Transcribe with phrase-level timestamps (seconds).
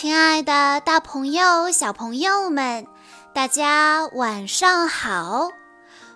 [0.00, 2.86] 亲爱的，大朋友、小朋友们，
[3.32, 5.50] 大家晚上好！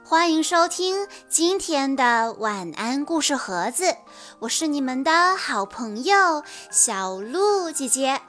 [0.05, 3.97] 欢迎收听今天的晚安故事盒子，
[4.39, 8.21] 我是你们的好朋友小鹿姐姐。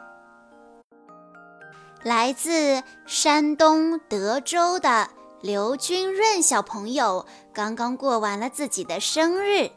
[2.02, 5.08] 来自山东德州的
[5.40, 9.70] 刘君润小朋友刚刚过完了自己的生日，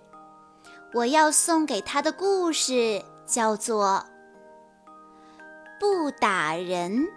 [0.95, 4.03] 我要送给他的故事叫做。
[5.79, 7.09] 不打人。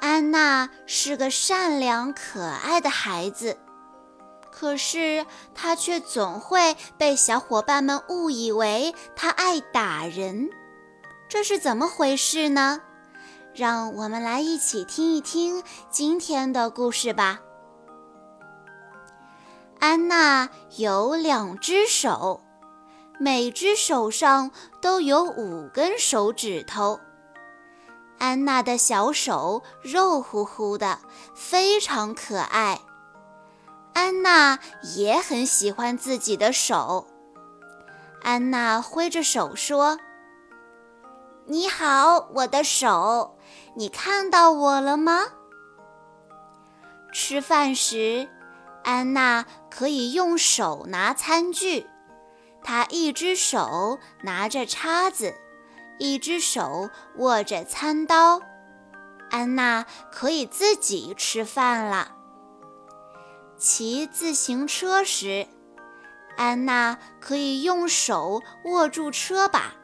[0.00, 3.58] 安娜是个善良可爱的孩子，
[4.50, 10.50] 可是她却总会被小伙伴们误以为她爱打人，
[11.28, 12.82] 这是怎么回事呢？
[13.54, 17.40] 让我们来一起听一听今天的故事吧。
[19.78, 22.40] 安娜有两只手。
[23.18, 24.50] 每只手上
[24.80, 27.00] 都有五根手指头。
[28.18, 30.98] 安娜的小手肉乎乎的，
[31.34, 32.80] 非常可爱。
[33.92, 34.58] 安娜
[34.96, 37.06] 也很喜欢自己的手。
[38.22, 39.98] 安娜挥着手说
[41.46, 43.36] ：“你好，我的手，
[43.76, 45.24] 你看到我了吗？”
[47.12, 48.28] 吃饭时，
[48.82, 51.86] 安娜可以用手拿餐具。
[52.64, 55.34] 他一只手拿着叉子，
[55.98, 58.40] 一只手握着餐刀。
[59.30, 62.12] 安娜可以自己吃饭了。
[63.58, 65.46] 骑自行车时，
[66.36, 69.74] 安娜可以用手握住车把。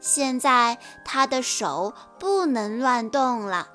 [0.00, 3.68] 现在她的手不能乱动了，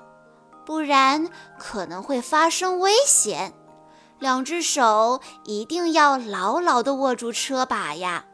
[0.66, 3.54] 不然可能会发生危险。
[4.18, 8.24] 两只手一定要牢牢地握住车把呀。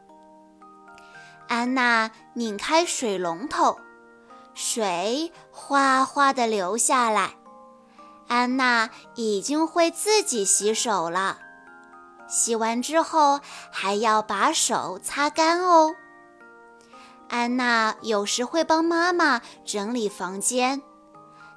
[1.51, 3.77] 安娜拧开水龙头，
[4.53, 7.35] 水哗哗地流下来。
[8.29, 11.39] 安娜已经会自己洗手了，
[12.25, 15.93] 洗完之后还要把手擦干哦。
[17.27, 20.81] 安娜有时会帮妈妈整理房间，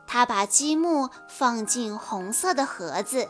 [0.09, 3.29] 她把积木放进红色的盒子，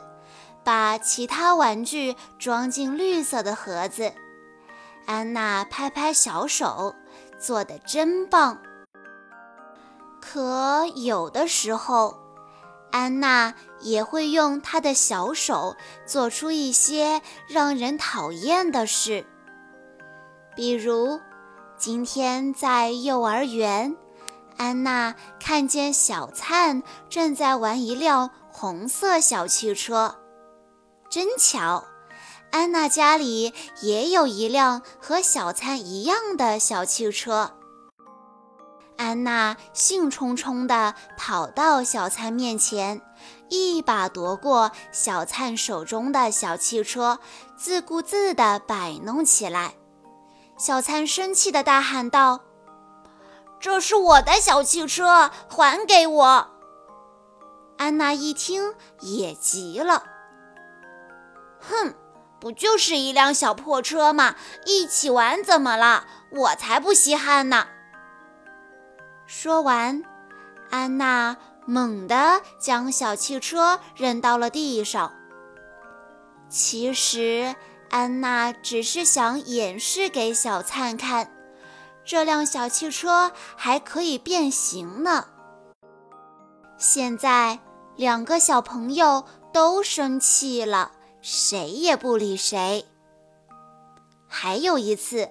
[0.64, 4.14] 把其他玩具装进绿色的盒子。
[5.06, 6.94] 安娜拍拍小手，
[7.38, 8.58] 做得真棒。
[10.20, 12.18] 可有的时候，
[12.90, 15.76] 安娜也会用她的小手
[16.06, 19.26] 做出一些让人讨厌的事。
[20.56, 21.20] 比如，
[21.76, 23.96] 今天在幼儿园，
[24.56, 30.16] 安娜看见小灿正在玩一辆红色小汽车，
[31.10, 31.84] 真巧。
[32.54, 37.50] 安娜家里也有一辆和小灿一样的小汽车。
[38.96, 43.02] 安娜兴冲冲地跑到小灿面前，
[43.48, 47.18] 一把夺过小灿手中的小汽车，
[47.56, 49.74] 自顾自地摆弄起来。
[50.56, 52.40] 小灿生气地大喊道
[53.58, 56.48] ：“这是我的小汽车，还给我！”
[57.78, 60.04] 安娜一听也急了，
[61.58, 61.92] 哼！
[62.44, 64.34] 不就是一辆小破车吗？
[64.66, 66.04] 一起玩怎么了？
[66.30, 67.68] 我才不稀罕呢！
[69.24, 70.02] 说完，
[70.68, 75.10] 安娜猛地将小汽车扔到了地上。
[76.50, 77.56] 其实，
[77.88, 81.32] 安娜只是想演示给小灿看，
[82.04, 85.28] 这辆小汽车还可以变形呢。
[86.76, 87.60] 现在，
[87.96, 90.92] 两个小朋友都生气了。
[91.26, 92.84] 谁也不理谁。
[94.28, 95.30] 还有一次，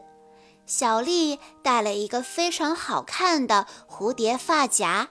[0.66, 5.10] 小丽戴了一个非常好看的蝴蝶发夹，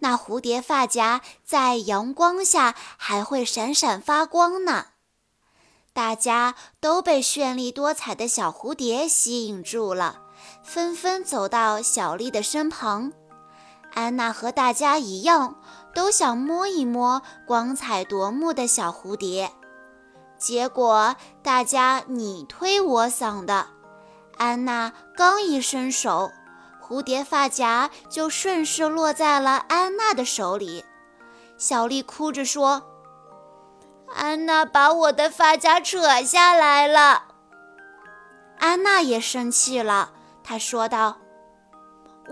[0.00, 4.88] 那蝴蝶发夹在阳光下还会闪闪发光呢。
[5.94, 10.20] 大家都被绚丽多彩的小蝴蝶吸引住了，
[10.62, 13.10] 纷纷走到小丽的身旁。
[13.94, 15.58] 安娜和大家一样，
[15.94, 19.50] 都想摸一摸光彩夺目的小蝴蝶。
[20.38, 23.66] 结果大家你推我搡的，
[24.36, 26.30] 安娜刚一伸手，
[26.80, 30.84] 蝴蝶发夹就顺势落在了安娜的手里。
[31.56, 32.84] 小丽哭着说
[34.14, 37.24] ：“安娜把我的发夹扯下来了。”
[38.60, 40.12] 安娜也生气了，
[40.44, 41.18] 她说道：“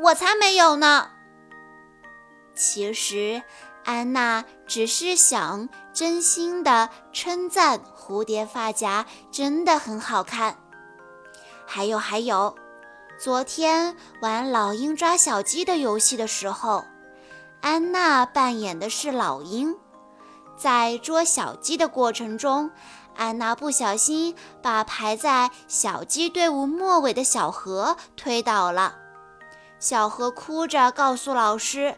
[0.04, 1.10] 我才没有呢。”
[2.54, 3.42] 其实。
[3.86, 10.58] 安娜只是想真心的称赞蝴蝶发夹真的很好看。
[11.64, 12.52] 还有还有，
[13.16, 16.84] 昨天玩老鹰抓小鸡的游戏的时候，
[17.60, 19.76] 安娜扮演的是老鹰，
[20.56, 22.68] 在捉小鸡的过程中，
[23.14, 28.96] 安娜不小心把排在小鸡队伍末尾的小河推倒了。
[29.78, 31.96] 小何哭着告诉老师：“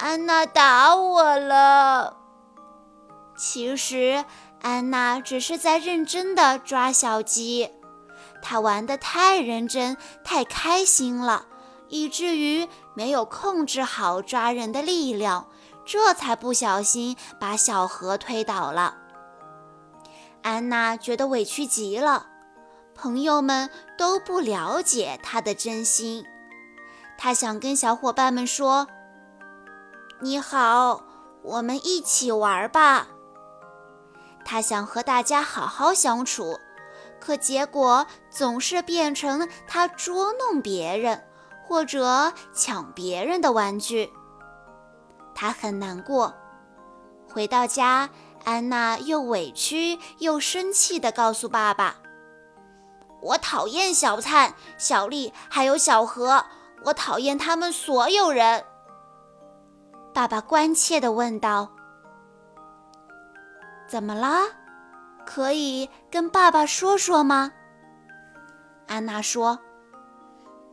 [0.00, 2.16] 安娜打我了。”
[3.36, 4.24] 其实，
[4.62, 7.70] 安娜只是在认真的抓小鸡。
[8.42, 11.46] 她玩得太认真、太开心了，
[11.88, 15.46] 以至于没有控制好抓人的力量，
[15.84, 18.96] 这才不小心把小河推倒了。
[20.42, 22.26] 安娜觉得委屈极了，
[22.94, 23.68] 朋友们
[23.98, 26.24] 都不了解她的真心。
[27.18, 28.86] 她想跟小伙伴们说
[30.22, 31.02] ：“你好，
[31.42, 33.08] 我们一起玩吧。”
[34.44, 36.58] 他想和大家好好相处。
[37.18, 41.22] 可结果总是变成他捉弄别人，
[41.66, 44.10] 或者抢别人的玩具，
[45.34, 46.34] 他很难过。
[47.30, 48.08] 回到家，
[48.44, 51.96] 安娜又委屈又生气地告诉爸爸
[53.20, 56.46] ：“我讨厌小灿、小丽还有小何，
[56.84, 58.64] 我讨厌他们所有人。”
[60.20, 61.70] 爸爸关切地问道
[63.88, 64.42] ：“怎么了？”
[65.24, 67.52] 可以跟爸爸说说吗？
[68.86, 69.58] 安娜说：“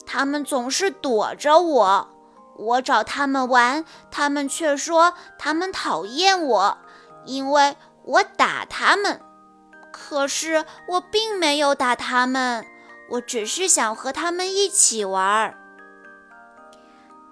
[0.06, 2.10] 他们总是躲着我，
[2.58, 6.78] 我找他们玩，他们却说他们讨厌我，
[7.24, 9.22] 因为我打他们。
[9.94, 12.66] 可是我并没有打他们，
[13.12, 15.58] 我只是想和他们一起玩。”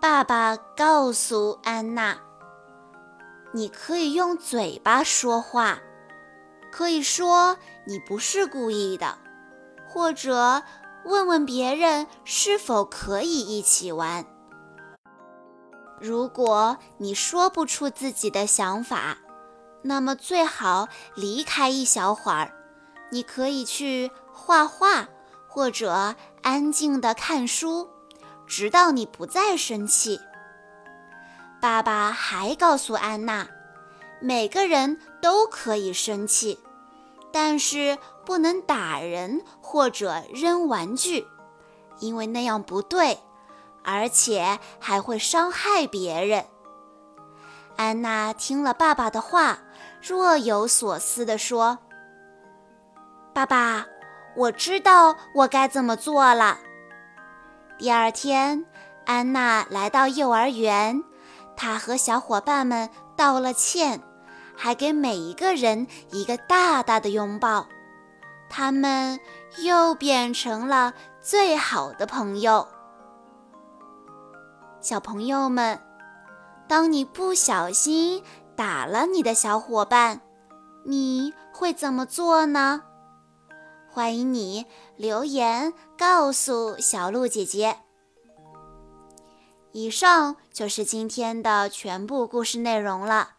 [0.07, 2.15] 爸爸告诉安娜
[3.51, 5.79] ：“你可以用嘴巴说话。”
[6.71, 7.57] 可以说
[7.87, 9.17] 你不是故意的，
[9.89, 10.61] 或者
[11.05, 14.23] 问问别人是否可以一起玩。
[15.99, 19.17] 如果你说不出自己的想法，
[19.81, 22.53] 那么最好离开一小会儿。
[23.11, 25.07] 你可以去画画，
[25.47, 26.13] 或者
[26.43, 27.89] 安静地看书，
[28.47, 30.19] 直到你不再生气。
[31.61, 33.47] 爸爸还告诉安娜，
[34.19, 36.59] 每个人都可以生气。
[37.31, 41.27] 但是不能打人或者扔玩具，
[41.99, 43.19] 因为那样不对，
[43.83, 46.45] 而且还会伤害别人。
[47.75, 49.59] 安娜听了爸爸的话，
[50.01, 51.79] 若有所思地说
[53.35, 53.85] ：“爸爸，
[54.37, 56.59] 我知道我该怎么做了。”
[57.77, 58.65] 第二天，
[59.05, 61.03] 安娜来到幼儿园，
[61.55, 64.01] 她和小伙伴们道了歉。
[64.57, 67.67] 还给每一个人一个大大的拥抱，
[68.49, 69.19] 他们
[69.57, 72.65] 又变成了最好的朋友。
[74.79, 75.77] 小朋友们，
[76.69, 78.23] 当你不小心
[78.55, 80.21] 打了你的小伙伴，
[80.85, 82.81] 你会怎么做呢？
[83.95, 84.65] 欢迎你
[84.97, 87.77] 留言告诉小鹿姐姐。
[89.71, 93.35] 以上就是今天的全部故事内容了。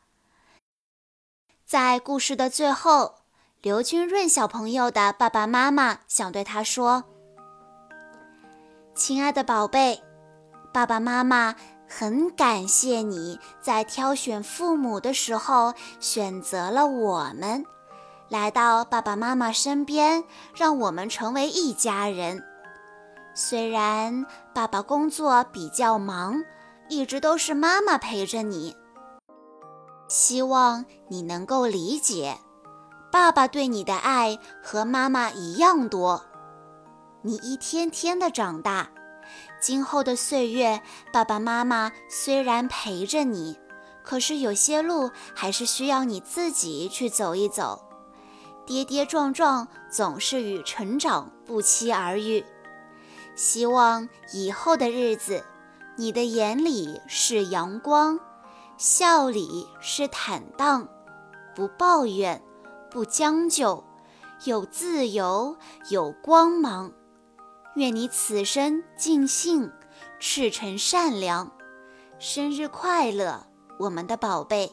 [1.66, 3.16] 在故事的最后，
[3.60, 7.04] 刘君润小朋友的爸爸妈妈想对他说
[8.96, 10.02] ：“亲爱的宝贝，
[10.72, 11.54] 爸爸妈妈
[11.86, 17.62] 很感谢你在挑选父母的时候选择了我们，
[18.28, 22.42] 来到爸爸妈妈身边，让我们成为一家人。
[23.34, 26.42] 虽然爸爸工作比较忙，
[26.88, 28.76] 一直都是妈妈陪着你。”
[30.08, 32.38] 希望你能够理解，
[33.12, 36.24] 爸爸对你的爱和妈妈一样多。
[37.22, 38.88] 你一天天的长大，
[39.60, 40.80] 今后的岁月，
[41.12, 43.56] 爸爸妈妈虽然陪着你，
[44.02, 47.85] 可是有些路还是需要你自己去走一走。
[48.66, 52.44] 跌跌撞撞总是与成长不期而遇。
[53.36, 55.44] 希望以后的日子，
[55.96, 58.18] 你的眼里是阳光。
[58.76, 60.86] 笑里是坦荡，
[61.54, 62.42] 不抱怨，
[62.90, 63.84] 不将就，
[64.44, 65.56] 有自由，
[65.88, 66.92] 有光芒。
[67.76, 69.70] 愿你此生尽兴，
[70.18, 71.52] 赤诚善良。
[72.18, 73.46] 生日快乐，
[73.78, 74.72] 我们的宝贝！